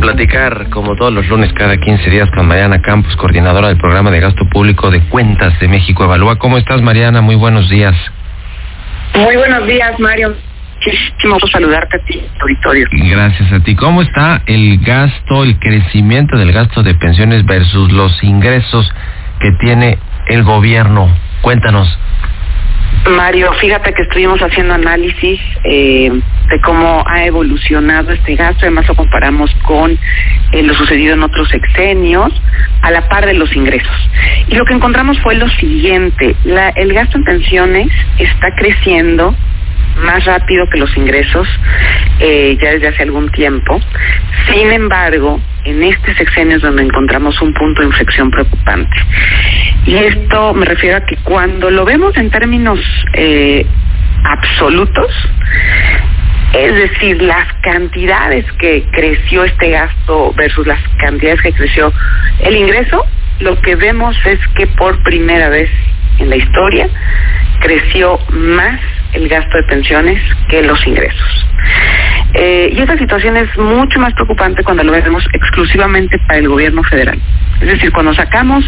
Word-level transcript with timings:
platicar, 0.00 0.68
como 0.70 0.96
todos 0.96 1.12
los 1.12 1.28
lunes, 1.28 1.52
cada 1.52 1.76
15 1.76 2.10
días, 2.10 2.30
con 2.30 2.46
Mariana 2.46 2.80
Campos, 2.80 3.14
coordinadora 3.16 3.68
del 3.68 3.76
programa 3.76 4.10
de 4.10 4.20
gasto 4.20 4.44
público 4.48 4.90
de 4.90 5.00
cuentas 5.08 5.58
de 5.60 5.68
México 5.68 6.04
Evalúa. 6.04 6.36
¿Cómo 6.36 6.58
estás, 6.58 6.82
Mariana? 6.82 7.20
Muy 7.20 7.36
buenos 7.36 7.68
días. 7.68 7.94
Muy 9.14 9.36
buenos 9.36 9.66
días, 9.66 9.98
Mario. 10.00 10.34
Muchísimo 10.74 11.38
saludarte 11.52 11.98
a 11.98 12.04
ti, 12.04 12.22
auditorio. 12.40 12.86
Gracias 12.90 13.52
a 13.52 13.60
ti. 13.60 13.76
¿Cómo 13.76 14.00
está 14.00 14.42
el 14.46 14.78
gasto, 14.78 15.44
el 15.44 15.58
crecimiento 15.58 16.38
del 16.38 16.52
gasto 16.52 16.82
de 16.82 16.94
pensiones 16.94 17.44
versus 17.44 17.92
los 17.92 18.24
ingresos 18.24 18.90
que 19.40 19.52
tiene 19.60 19.98
el 20.28 20.42
gobierno? 20.42 21.14
Cuéntanos. 21.42 21.98
Mario, 23.06 23.52
fíjate 23.54 23.92
que 23.94 24.02
estuvimos 24.02 24.40
haciendo 24.40 24.74
análisis 24.74 25.40
eh, 25.64 26.10
de 26.48 26.60
cómo 26.60 27.02
ha 27.06 27.24
evolucionado 27.24 28.12
este 28.12 28.36
gasto, 28.36 28.60
además 28.62 28.86
lo 28.88 28.94
comparamos 28.94 29.50
con 29.62 29.98
eh, 30.52 30.62
lo 30.62 30.74
sucedido 30.74 31.14
en 31.14 31.22
otros 31.22 31.48
sexenios, 31.48 32.30
a 32.82 32.90
la 32.90 33.08
par 33.08 33.24
de 33.24 33.34
los 33.34 33.54
ingresos. 33.56 34.10
Y 34.48 34.54
lo 34.54 34.64
que 34.64 34.74
encontramos 34.74 35.18
fue 35.20 35.34
lo 35.34 35.48
siguiente, 35.48 36.36
el 36.76 36.92
gasto 36.92 37.16
en 37.16 37.24
pensiones 37.24 37.88
está 38.18 38.54
creciendo 38.54 39.34
más 40.02 40.24
rápido 40.24 40.68
que 40.68 40.78
los 40.78 40.94
ingresos 40.96 41.48
eh, 42.20 42.56
ya 42.60 42.72
desde 42.72 42.88
hace 42.88 43.02
algún 43.02 43.30
tiempo. 43.30 43.80
Sin 44.52 44.70
embargo, 44.72 45.40
en 45.64 45.82
este 45.82 46.14
sexenio 46.14 46.56
es 46.56 46.62
donde 46.62 46.82
encontramos 46.82 47.40
un 47.40 47.52
punto 47.54 47.80
de 47.80 47.88
inflexión 47.88 48.30
preocupante. 48.30 48.96
Y 49.90 49.96
esto 49.96 50.54
me 50.54 50.66
refiero 50.66 50.98
a 50.98 51.00
que 51.00 51.16
cuando 51.24 51.68
lo 51.68 51.84
vemos 51.84 52.16
en 52.16 52.30
términos 52.30 52.78
eh, 53.12 53.66
absolutos, 54.22 55.12
es 56.52 56.74
decir, 56.76 57.20
las 57.20 57.52
cantidades 57.62 58.44
que 58.60 58.84
creció 58.92 59.42
este 59.42 59.70
gasto 59.70 60.32
versus 60.36 60.64
las 60.64 60.78
cantidades 61.00 61.42
que 61.42 61.52
creció 61.52 61.92
el 62.38 62.54
ingreso, 62.54 63.04
lo 63.40 63.60
que 63.62 63.74
vemos 63.74 64.16
es 64.26 64.38
que 64.54 64.68
por 64.68 65.02
primera 65.02 65.48
vez 65.48 65.68
en 66.20 66.30
la 66.30 66.36
historia 66.36 66.88
creció 67.58 68.16
más 68.28 68.80
el 69.12 69.28
gasto 69.28 69.56
de 69.56 69.64
pensiones 69.64 70.22
que 70.48 70.62
los 70.62 70.86
ingresos. 70.86 71.46
Eh, 72.34 72.72
y 72.72 72.80
esta 72.80 72.96
situación 72.96 73.36
es 73.36 73.56
mucho 73.58 73.98
más 73.98 74.14
preocupante 74.14 74.62
cuando 74.62 74.84
lo 74.84 74.92
vemos 74.92 75.24
exclusivamente 75.32 76.18
para 76.26 76.38
el 76.38 76.48
gobierno 76.48 76.82
federal. 76.84 77.18
Es 77.60 77.66
decir, 77.66 77.92
cuando 77.92 78.14
sacamos 78.14 78.64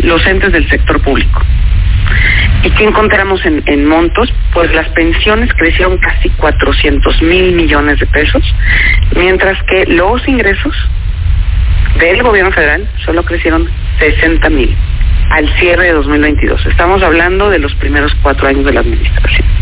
los 0.00 0.26
entes 0.26 0.52
del 0.52 0.68
sector 0.68 1.00
público. 1.02 1.42
¿Y 2.62 2.70
qué 2.70 2.84
encontramos 2.84 3.44
en, 3.46 3.62
en 3.66 3.86
montos? 3.86 4.32
Pues 4.52 4.74
las 4.74 4.88
pensiones 4.90 5.50
crecieron 5.54 5.98
casi 5.98 6.28
400 6.30 7.22
mil 7.22 7.52
millones 7.52 8.00
de 8.00 8.06
pesos, 8.06 8.42
mientras 9.14 9.62
que 9.64 9.86
los 9.86 10.26
ingresos 10.26 10.74
del 11.98 12.22
gobierno 12.22 12.50
federal 12.52 12.88
solo 13.04 13.24
crecieron 13.24 13.68
60 13.98 14.50
mil 14.50 14.76
al 15.30 15.48
cierre 15.58 15.86
de 15.86 15.92
2022. 15.92 16.66
Estamos 16.66 17.02
hablando 17.02 17.50
de 17.50 17.58
los 17.58 17.74
primeros 17.76 18.14
cuatro 18.22 18.48
años 18.48 18.64
de 18.64 18.72
la 18.72 18.80
administración. 18.80 19.57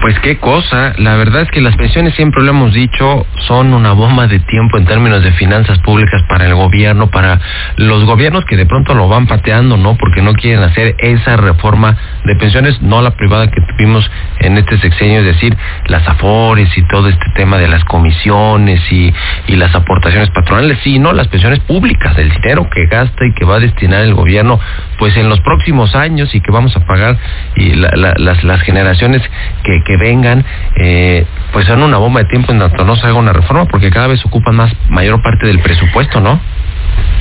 Pues 0.00 0.16
qué 0.20 0.38
cosa, 0.38 0.92
la 0.98 1.16
verdad 1.16 1.42
es 1.42 1.50
que 1.50 1.60
las 1.60 1.76
pensiones 1.76 2.14
siempre 2.14 2.42
lo 2.44 2.50
hemos 2.50 2.72
dicho, 2.72 3.26
son 3.48 3.74
una 3.74 3.92
bomba 3.92 4.28
de 4.28 4.38
tiempo 4.38 4.78
en 4.78 4.86
términos 4.86 5.24
de 5.24 5.32
finanzas 5.32 5.78
públicas 5.80 6.22
para 6.28 6.46
el 6.46 6.54
gobierno, 6.54 7.08
para 7.10 7.40
los 7.76 8.04
gobiernos 8.04 8.44
que 8.44 8.56
de 8.56 8.64
pronto 8.64 8.94
lo 8.94 9.08
van 9.08 9.26
pateando, 9.26 9.76
¿no? 9.76 9.96
Porque 9.96 10.22
no 10.22 10.34
quieren 10.34 10.62
hacer 10.62 10.94
esa 10.98 11.36
reforma 11.36 11.96
de 12.24 12.36
pensiones, 12.36 12.80
no 12.80 13.02
la 13.02 13.10
privada 13.16 13.50
que 13.50 13.60
tuvimos 13.60 14.08
en 14.38 14.56
este 14.58 14.78
sexenio, 14.78 15.18
es 15.18 15.26
decir, 15.26 15.56
las 15.86 16.06
afores 16.06 16.68
y 16.76 16.82
todo 16.86 17.08
este 17.08 17.26
tema 17.34 17.58
de 17.58 17.66
las 17.66 17.84
comisiones 17.84 18.80
y, 18.92 19.12
las 19.48 19.74
aportaciones 19.74 20.30
patronales, 20.30 20.78
sino 20.84 21.12
las 21.12 21.26
pensiones 21.26 21.58
públicas, 21.58 22.16
el 22.16 22.30
dinero 22.30 22.70
que 22.70 22.86
gasta 22.86 23.26
y 23.26 23.32
que 23.32 23.44
va 23.44 23.56
a 23.56 23.58
destinar 23.58 24.02
el 24.02 24.14
gobierno, 24.14 24.60
pues 24.98 25.16
en 25.16 25.28
los 25.28 25.40
próximos 25.40 25.96
años 25.96 26.32
y 26.32 26.40
que 26.40 26.52
vamos 26.52 26.76
a 26.76 26.86
pagar 26.86 27.18
y 27.56 27.72
las 27.74 28.60
generaciones 28.62 29.20
que, 29.64 29.87
que 29.88 29.96
vengan, 29.96 30.44
eh, 30.76 31.24
pues 31.50 31.66
son 31.66 31.82
una 31.82 31.96
bomba 31.96 32.20
de 32.20 32.28
tiempo 32.28 32.52
en 32.52 32.58
tanto 32.58 32.84
no 32.84 32.94
se 32.94 33.06
haga 33.06 33.14
una 33.14 33.32
reforma, 33.32 33.64
porque 33.64 33.90
cada 33.90 34.06
vez 34.06 34.24
ocupan 34.24 34.54
más, 34.54 34.70
mayor 34.90 35.22
parte 35.22 35.46
del 35.46 35.60
presupuesto, 35.60 36.20
¿no? 36.20 36.38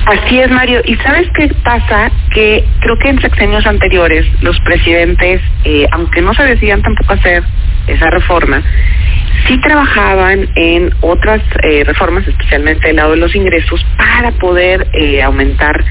Así 0.05 0.39
es, 0.39 0.49
Mario. 0.51 0.81
¿Y 0.85 0.95
sabes 0.97 1.27
qué 1.33 1.49
pasa? 1.63 2.11
Que 2.33 2.63
creo 2.79 2.97
que 2.97 3.09
en 3.09 3.21
sexenios 3.21 3.65
anteriores 3.65 4.25
los 4.41 4.59
presidentes, 4.61 5.41
eh, 5.63 5.87
aunque 5.91 6.21
no 6.21 6.33
se 6.33 6.43
decían 6.43 6.81
tampoco 6.81 7.13
hacer 7.13 7.43
esa 7.87 8.09
reforma, 8.09 8.61
sí 9.47 9.57
trabajaban 9.61 10.47
en 10.55 10.93
otras 11.01 11.41
eh, 11.63 11.83
reformas, 11.85 12.27
especialmente 12.27 12.87
del 12.87 12.97
lado 12.97 13.11
de 13.11 13.17
los 13.17 13.35
ingresos, 13.35 13.85
para 13.97 14.31
poder 14.31 14.87
eh, 14.93 15.21
aumentar 15.23 15.83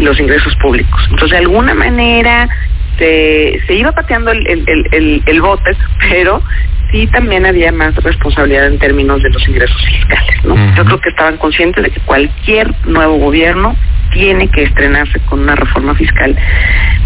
los 0.00 0.18
ingresos 0.18 0.54
públicos. 0.56 1.00
Entonces, 1.10 1.30
de 1.30 1.44
alguna 1.44 1.74
manera 1.74 2.48
se, 2.98 3.60
se 3.66 3.74
iba 3.74 3.92
pateando 3.92 4.30
el, 4.30 4.46
el, 4.46 4.86
el, 4.92 5.22
el 5.26 5.40
bote, 5.40 5.76
pero 6.10 6.42
sí 6.90 7.06
también 7.08 7.46
había 7.46 7.72
más 7.72 7.94
responsabilidad 7.96 8.66
en 8.66 8.78
términos 8.78 9.22
de 9.22 9.30
los 9.30 9.48
ingresos 9.48 9.82
fiscales. 9.86 10.44
¿no? 10.44 10.76
Yo 10.76 10.84
creo 10.84 11.00
que 11.00 11.08
estaban 11.08 11.38
conscientes 11.38 11.82
de 11.82 11.90
que 11.90 12.00
cualquier 12.00 12.72
nuevo 12.86 13.16
gobierno 13.16 13.74
tiene 14.12 14.48
que 14.48 14.64
estrenarse 14.64 15.18
con 15.20 15.40
una 15.40 15.54
reforma 15.54 15.94
fiscal 15.94 16.36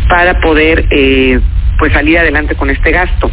para 0.09 0.41
poder 0.41 0.87
eh, 0.91 1.41
pues 1.79 1.93
salir 1.93 2.19
adelante 2.19 2.55
con 2.57 2.71
este 2.71 2.91
gasto. 2.91 3.31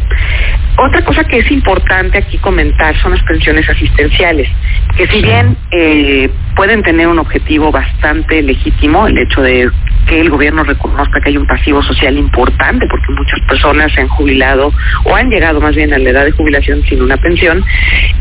Otra 0.76 1.04
cosa 1.04 1.22
que 1.24 1.38
es 1.38 1.50
importante 1.52 2.18
aquí 2.18 2.36
comentar 2.38 3.00
son 3.00 3.12
las 3.12 3.22
pensiones 3.22 3.68
asistenciales, 3.68 4.48
que 4.96 5.06
si 5.06 5.22
bien 5.22 5.56
eh, 5.70 6.28
pueden 6.56 6.82
tener 6.82 7.06
un 7.06 7.20
objetivo 7.20 7.70
bastante 7.70 8.42
legítimo, 8.42 9.06
el 9.06 9.18
hecho 9.18 9.40
de 9.40 9.70
que 10.08 10.20
el 10.20 10.30
gobierno 10.30 10.64
reconozca 10.64 11.20
que 11.20 11.30
hay 11.30 11.36
un 11.36 11.46
pasivo 11.46 11.80
social 11.82 12.18
importante, 12.18 12.86
porque 12.88 13.12
muchas 13.12 13.40
personas 13.48 13.92
se 13.92 14.00
han 14.00 14.08
jubilado 14.08 14.72
o 15.04 15.14
han 15.14 15.30
llegado 15.30 15.60
más 15.60 15.76
bien 15.76 15.92
a 15.94 15.98
la 15.98 16.10
edad 16.10 16.24
de 16.24 16.32
jubilación 16.32 16.82
sin 16.88 17.00
una 17.02 17.16
pensión, 17.18 17.64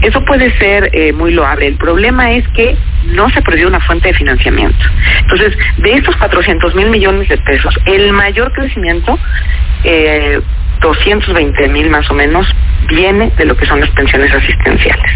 eso 0.01 0.23
puede 0.23 0.55
ser 0.59 0.91
eh, 0.93 1.11
muy 1.11 1.33
loable. 1.33 1.67
El 1.67 1.77
problema 1.77 2.31
es 2.31 2.47
que 2.49 2.77
no 3.07 3.29
se 3.31 3.41
perdió 3.41 3.67
una 3.67 3.79
fuente 3.79 4.09
de 4.09 4.13
financiamiento. 4.13 4.85
Entonces, 5.21 5.57
de 5.77 5.93
estos 5.93 6.15
400 6.17 6.75
mil 6.75 6.89
millones 6.89 7.27
de 7.29 7.37
pesos, 7.39 7.75
el 7.85 8.13
mayor 8.13 8.51
crecimiento 8.53 9.17
eh, 9.83 10.39
220 10.83 11.67
mil 11.69 11.89
más 11.89 12.09
o 12.11 12.13
menos 12.13 12.45
viene 12.87 13.31
de 13.37 13.45
lo 13.45 13.55
que 13.55 13.65
son 13.65 13.79
las 13.79 13.89
pensiones 13.91 14.31
asistenciales. 14.33 15.11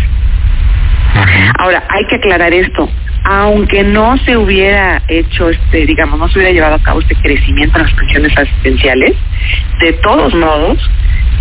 Ahora, 1.59 1.83
hay 1.89 2.05
que 2.05 2.15
aclarar 2.15 2.53
esto. 2.53 2.89
Aunque 3.25 3.83
no 3.83 4.17
se 4.19 4.37
hubiera 4.37 5.01
hecho, 5.09 5.49
este, 5.49 5.85
digamos, 5.85 6.17
no 6.17 6.29
se 6.29 6.39
hubiera 6.39 6.53
llevado 6.53 6.75
a 6.75 6.81
cabo 6.81 7.01
este 7.01 7.15
crecimiento 7.15 7.77
en 7.77 7.83
las 7.83 7.93
pensiones 7.93 8.37
asistenciales, 8.37 9.15
de 9.81 9.93
todos 9.93 10.33
modos, 10.33 10.89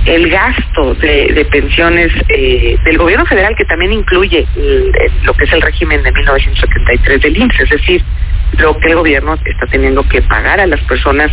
el 0.06 0.28
gasto 0.28 0.94
de, 0.94 1.32
de 1.32 1.44
pensiones 1.44 2.12
eh, 2.28 2.76
del 2.84 2.98
gobierno 2.98 3.24
federal, 3.26 3.54
que 3.56 3.64
también 3.66 3.92
incluye 3.92 4.46
el, 4.56 4.92
lo 5.22 5.34
que 5.34 5.44
es 5.44 5.52
el 5.52 5.62
régimen 5.62 6.02
de 6.02 6.10
1973 6.10 7.22
del 7.22 7.36
IMSS, 7.36 7.60
es 7.60 7.70
decir, 7.70 8.02
lo 8.58 8.76
que 8.78 8.88
el 8.88 8.96
gobierno 8.96 9.34
está 9.44 9.66
teniendo 9.66 10.02
que 10.08 10.22
pagar 10.22 10.58
a 10.60 10.66
las 10.66 10.80
personas 10.82 11.30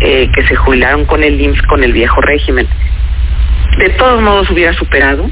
eh, 0.00 0.30
que 0.34 0.46
se 0.46 0.56
jubilaron 0.56 1.04
con 1.04 1.22
el 1.22 1.40
IMSS, 1.40 1.62
con 1.62 1.84
el 1.84 1.92
viejo 1.92 2.20
régimen. 2.20 2.66
De 3.78 3.90
todos 3.90 4.20
modos 4.22 4.50
hubiera 4.50 4.72
superado 4.72 5.30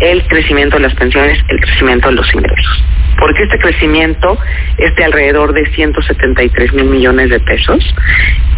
el 0.00 0.22
crecimiento 0.28 0.76
de 0.76 0.82
las 0.82 0.94
pensiones, 0.94 1.38
el 1.48 1.60
crecimiento 1.60 2.08
de 2.08 2.14
los 2.14 2.34
ingresos. 2.34 2.84
Porque 3.18 3.42
este 3.42 3.58
crecimiento 3.58 4.38
es 4.76 4.94
de 4.94 5.04
alrededor 5.04 5.52
de 5.52 5.66
173 5.72 6.72
mil 6.72 6.84
millones 6.84 7.30
de 7.30 7.40
pesos 7.40 7.94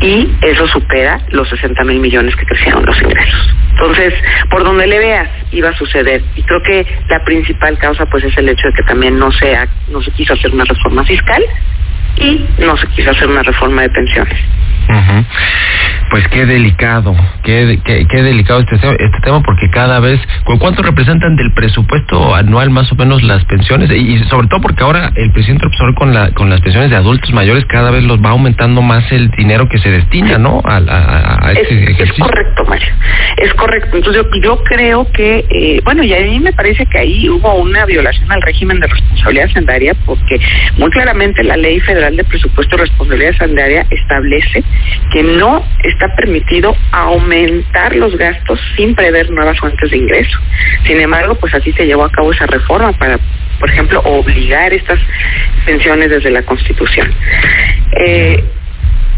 y 0.00 0.28
eso 0.42 0.66
supera 0.68 1.20
los 1.28 1.48
60 1.48 1.82
mil 1.84 1.98
millones 1.98 2.36
que 2.36 2.44
crecieron 2.44 2.84
los 2.84 3.00
ingresos. 3.00 3.54
Entonces, 3.70 4.12
por 4.50 4.64
donde 4.64 4.86
le 4.86 4.98
veas, 4.98 5.30
iba 5.52 5.70
a 5.70 5.76
suceder. 5.76 6.22
Y 6.36 6.42
creo 6.42 6.62
que 6.62 6.86
la 7.08 7.24
principal 7.24 7.78
causa 7.78 8.04
pues 8.06 8.24
es 8.24 8.36
el 8.36 8.48
hecho 8.48 8.66
de 8.68 8.74
que 8.74 8.82
también 8.82 9.18
no 9.18 9.32
se, 9.32 9.56
no 9.88 10.02
se 10.02 10.10
quiso 10.10 10.34
hacer 10.34 10.50
una 10.52 10.64
reforma 10.64 11.04
fiscal 11.04 11.42
y 12.16 12.44
no 12.58 12.76
se 12.76 12.86
quiso 12.88 13.10
hacer 13.10 13.28
una 13.28 13.42
reforma 13.42 13.82
de 13.82 13.90
pensiones. 13.90 14.38
Mm-hmm. 14.90 15.79
Pues 16.10 16.26
qué 16.28 16.44
delicado, 16.44 17.14
qué, 17.44 17.78
qué, 17.84 18.06
qué 18.08 18.22
delicado 18.22 18.60
este, 18.60 18.74
este 18.74 19.20
tema 19.22 19.42
porque 19.42 19.70
cada 19.70 20.00
vez, 20.00 20.20
¿cuánto 20.58 20.82
representan 20.82 21.36
del 21.36 21.52
presupuesto 21.52 22.34
anual 22.34 22.70
más 22.70 22.90
o 22.92 22.96
menos 22.96 23.22
las 23.22 23.44
pensiones? 23.44 23.90
Y, 23.90 24.18
sobre 24.24 24.48
todo 24.48 24.60
porque 24.60 24.82
ahora 24.82 25.12
el 25.14 25.30
presidente 25.30 25.66
Obrador 25.66 25.94
con, 25.94 26.12
la, 26.12 26.32
con 26.32 26.50
las 26.50 26.60
pensiones 26.60 26.90
de 26.90 26.96
adultos 26.96 27.32
mayores 27.32 27.64
cada 27.66 27.90
vez 27.90 28.02
los 28.02 28.20
va 28.20 28.30
aumentando 28.30 28.82
más 28.82 29.10
el 29.12 29.30
dinero 29.30 29.68
que 29.68 29.78
se 29.78 29.90
destina, 29.90 30.36
¿no? 30.38 30.60
A, 30.64 30.78
a, 30.78 31.46
a 31.46 31.52
este 31.52 31.74
es, 31.74 31.90
ejercicio. 31.90 32.24
Es 32.24 32.30
correcto, 32.30 32.64
Mario, 32.64 32.88
es 33.36 33.54
correcto. 33.54 33.96
Entonces 33.96 34.22
yo, 34.22 34.40
yo 34.42 34.64
creo 34.64 35.10
que, 35.12 35.44
eh, 35.48 35.80
bueno, 35.84 36.02
y 36.02 36.12
a 36.12 36.20
mí 36.20 36.40
me 36.40 36.52
parece 36.52 36.86
que 36.86 36.98
ahí 36.98 37.28
hubo 37.28 37.54
una 37.54 37.86
violación 37.86 38.30
al 38.32 38.42
régimen 38.42 38.80
de 38.80 38.88
responsabilidad 38.88 39.46
hacendaria 39.46 39.94
porque 40.04 40.40
muy 40.76 40.90
claramente 40.90 41.42
la 41.44 41.56
ley 41.56 41.80
federal 41.80 42.16
de 42.16 42.24
Presupuesto 42.24 42.76
y 42.76 42.80
Responsabilidad 42.80 43.36
Sanitaria 43.38 43.86
establece 43.90 44.64
que 45.12 45.22
no 45.22 45.64
está 45.84 45.99
permitido 46.08 46.76
aumentar 46.92 47.94
los 47.94 48.16
gastos 48.16 48.60
sin 48.76 48.94
prever 48.94 49.30
nuevas 49.30 49.58
fuentes 49.58 49.90
de 49.90 49.96
ingreso. 49.96 50.38
Sin 50.86 51.00
embargo, 51.00 51.34
pues 51.36 51.54
así 51.54 51.72
se 51.72 51.86
llevó 51.86 52.04
a 52.04 52.10
cabo 52.10 52.32
esa 52.32 52.46
reforma 52.46 52.92
para, 52.92 53.18
por 53.58 53.70
ejemplo, 53.70 54.00
obligar 54.00 54.72
estas 54.72 54.98
pensiones 55.64 56.10
desde 56.10 56.30
la 56.30 56.42
Constitución. 56.42 57.12
Eh, 57.98 58.42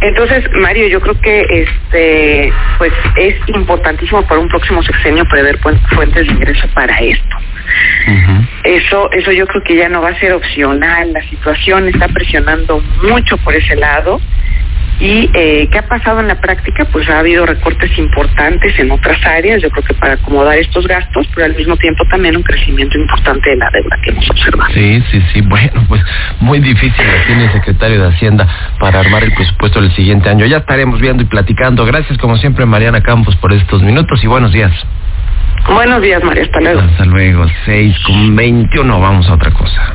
entonces, 0.03 0.45
Mario, 0.55 0.89
yo 0.89 1.01
creo 1.01 1.21
que 1.21 1.47
este, 1.49 2.53
pues 2.77 2.93
es 3.17 3.37
importantísimo 3.47 4.27
para 4.27 4.41
un 4.41 4.49
próximo 4.49 4.83
sexenio 4.83 5.25
prever 5.27 5.59
fuentes 5.59 6.27
de 6.27 6.33
ingreso 6.33 6.67
para 6.75 6.99
esto. 6.99 7.37
Eso, 8.65 9.11
eso 9.13 9.31
yo 9.31 9.47
creo 9.47 9.63
que 9.63 9.77
ya 9.77 9.89
no 9.89 10.03
va 10.03 10.09
a 10.09 10.19
ser 10.19 10.33
opcional. 10.33 11.13
La 11.13 11.23
situación 11.29 11.89
está 11.89 12.09
presionando 12.09 12.83
mucho 13.03 13.37
por 13.39 13.55
ese 13.55 13.77
lado. 13.77 14.21
¿Y 15.03 15.29
eh, 15.35 15.69
qué 15.69 15.79
ha 15.79 15.89
pasado 15.89 16.21
en 16.21 16.29
la 16.29 16.41
práctica? 16.41 16.85
Pues 16.85 17.11
ha 17.11 17.19
habido 17.19 17.45
recortes 17.45 17.91
importantes 17.99 18.79
en 18.79 18.89
otras 18.93 19.19
áreas, 19.27 19.61
yo 19.61 19.69
creo 19.71 19.83
que 19.83 19.95
para 19.95 20.13
acomodar 20.13 20.57
estos 20.59 20.87
gastos, 20.87 21.27
pero 21.35 21.45
al 21.45 21.57
mismo 21.57 21.77
tiempo 21.77 22.05
también 22.09 22.37
un 22.37 22.45
crecimiento 22.45 22.97
importante 22.97 23.51
de 23.51 23.57
la 23.57 23.69
deuda 23.73 23.99
que 24.01 24.11
hemos 24.11 24.31
observado. 24.31 24.73
Sí, 24.73 25.03
sí, 25.11 25.21
sí. 25.33 25.41
Bueno, 25.41 25.85
pues 25.89 26.01
muy 26.39 26.61
difícil 26.61 27.05
tiene 27.27 27.47
el 27.47 27.53
secretario 27.53 28.01
de 28.01 28.15
Hacienda 28.15 28.47
para 28.79 29.01
armar 29.01 29.25
el 29.25 29.33
presupuesto 29.35 29.81
del 29.81 29.91
siguiente 29.97 30.29
año. 30.29 30.47
Ya 30.47 30.59
estaremos 30.59 31.01
viendo 31.01 31.25
y 31.25 31.27
platicando. 31.27 31.85
Gracias, 31.85 32.17
como 32.19 32.37
siempre, 32.37 32.65
Mariana 32.65 33.01
Campos, 33.01 33.35
por 33.35 33.53
estos 33.53 33.83
minutos 33.83 34.23
y 34.23 34.29
buenos 34.29 34.53
días. 34.53 34.71
Buenos 35.67 36.01
días, 36.01 36.23
María. 36.23 36.45
Hasta 36.45 36.61
luego. 36.61 36.81
Hasta 36.81 37.05
luego. 37.07 37.47
6 37.65 37.99
con 38.07 38.37
21. 38.37 39.01
Vamos 39.01 39.29
a 39.29 39.35
otra 39.35 39.51
cosa. 39.51 39.95